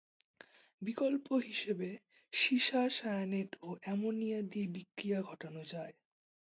বিকল্প 0.81 1.27
হিসেবে 1.47 1.89
সীসা 2.33 2.83
সায়ানেট 2.97 3.51
ও 3.61 3.69
অ্যামোনিয়া 3.81 4.39
দিয়ে 4.51 4.67
বিক্রিয়া 4.75 5.19
ঘটানো 5.21 5.61
যায়। 5.73 5.93